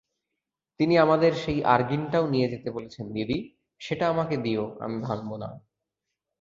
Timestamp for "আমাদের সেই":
0.97-1.59